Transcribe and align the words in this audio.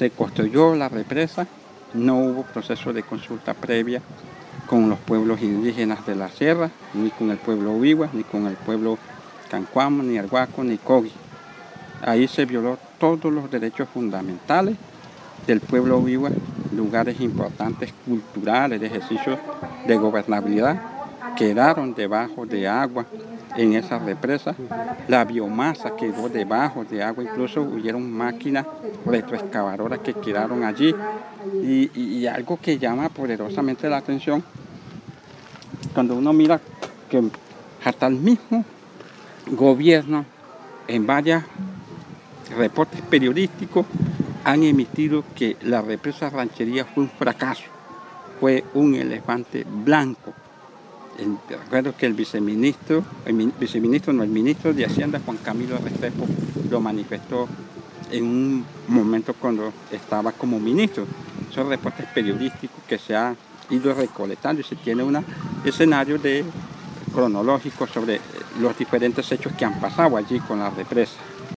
Se 0.00 0.08
construyó 0.08 0.74
la 0.74 0.88
represa, 0.88 1.46
no 1.92 2.16
hubo 2.20 2.42
proceso 2.44 2.90
de 2.94 3.02
consulta 3.02 3.52
previa 3.52 4.00
con 4.66 4.88
los 4.88 4.98
pueblos 4.98 5.42
indígenas 5.42 6.06
de 6.06 6.16
la 6.16 6.30
sierra, 6.30 6.70
ni 6.94 7.10
con 7.10 7.30
el 7.30 7.36
pueblo 7.36 7.72
Uigua, 7.72 8.08
ni 8.14 8.22
con 8.22 8.46
el 8.46 8.54
pueblo 8.54 8.96
Cancuamo, 9.50 10.02
ni 10.02 10.16
Arguaco, 10.16 10.64
ni 10.64 10.78
Cogi. 10.78 11.12
Ahí 12.00 12.26
se 12.28 12.46
violó 12.46 12.78
todos 12.98 13.30
los 13.30 13.50
derechos 13.50 13.90
fundamentales 13.92 14.74
del 15.46 15.60
pueblo 15.60 15.98
Uigua, 15.98 16.30
lugares 16.74 17.20
importantes 17.20 17.92
culturales 18.06 18.80
de 18.80 18.86
ejercicio 18.86 19.38
de 19.86 19.96
gobernabilidad 19.98 20.80
quedaron 21.36 21.92
debajo 21.92 22.46
de 22.46 22.66
agua 22.66 23.04
en 23.56 23.74
esa 23.74 23.98
represa. 23.98 24.54
La 25.08 25.24
biomasa 25.24 25.96
quedó 25.96 26.28
debajo 26.28 26.84
de 26.84 27.02
agua, 27.02 27.24
incluso 27.24 27.62
hubieron 27.62 28.10
máquinas 28.10 28.66
retroexcavadoras 29.04 30.00
que 30.00 30.14
quedaron 30.14 30.64
allí. 30.64 30.94
Y, 31.62 31.90
y 31.94 32.26
algo 32.26 32.58
que 32.60 32.78
llama 32.78 33.08
poderosamente 33.08 33.88
la 33.88 33.98
atención, 33.98 34.42
cuando 35.94 36.14
uno 36.16 36.32
mira 36.32 36.60
que 37.08 37.22
hasta 37.84 38.06
el 38.06 38.16
mismo 38.16 38.64
gobierno 39.46 40.24
en 40.86 41.06
varios 41.06 41.42
reportes 42.56 43.00
periodísticos 43.02 43.86
han 44.44 44.62
emitido 44.62 45.24
que 45.34 45.56
la 45.62 45.82
represa 45.82 46.30
ranchería 46.30 46.84
fue 46.84 47.04
un 47.04 47.10
fracaso, 47.10 47.64
fue 48.38 48.64
un 48.74 48.94
elefante 48.94 49.64
blanco. 49.64 50.32
Recuerdo 51.48 51.94
que 51.96 52.06
el 52.06 52.14
viceministro, 52.14 53.04
el 53.24 53.52
viceministro, 53.58 54.12
no, 54.12 54.22
el 54.22 54.30
ministro 54.30 54.72
de 54.72 54.84
Hacienda, 54.84 55.20
Juan 55.24 55.38
Camilo 55.38 55.78
Restrepo, 55.78 56.26
lo 56.70 56.80
manifestó 56.80 57.48
en 58.10 58.24
un 58.24 58.64
momento 58.88 59.34
cuando 59.34 59.72
estaba 59.90 60.32
como 60.32 60.58
ministro. 60.58 61.06
Son 61.50 61.68
reportes 61.68 62.06
periodísticos 62.14 62.82
que 62.88 62.98
se 62.98 63.14
han 63.14 63.36
ido 63.70 63.94
recolectando 63.94 64.60
y 64.60 64.64
se 64.64 64.76
tiene 64.76 65.02
un 65.02 65.24
escenario 65.64 66.18
cronológico 67.12 67.86
sobre 67.86 68.20
los 68.60 68.76
diferentes 68.76 69.30
hechos 69.32 69.52
que 69.54 69.64
han 69.64 69.80
pasado 69.80 70.16
allí 70.16 70.40
con 70.40 70.58
la 70.58 70.70
represa. 70.70 71.14